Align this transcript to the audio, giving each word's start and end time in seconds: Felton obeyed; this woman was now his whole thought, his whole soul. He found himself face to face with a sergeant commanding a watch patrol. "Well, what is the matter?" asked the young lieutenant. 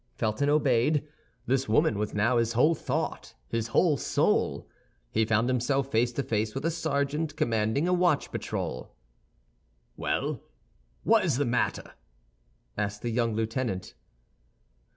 Felton 0.15 0.49
obeyed; 0.49 1.07
this 1.45 1.69
woman 1.69 1.95
was 1.99 2.11
now 2.11 2.39
his 2.39 2.53
whole 2.53 2.73
thought, 2.73 3.35
his 3.49 3.67
whole 3.67 3.97
soul. 3.97 4.67
He 5.11 5.25
found 5.25 5.47
himself 5.47 5.91
face 5.91 6.11
to 6.13 6.23
face 6.23 6.55
with 6.55 6.65
a 6.65 6.71
sergeant 6.71 7.35
commanding 7.35 7.87
a 7.87 7.93
watch 7.93 8.31
patrol. 8.31 8.95
"Well, 9.95 10.41
what 11.03 11.23
is 11.23 11.37
the 11.37 11.45
matter?" 11.45 11.91
asked 12.75 13.03
the 13.03 13.11
young 13.11 13.35
lieutenant. 13.35 13.93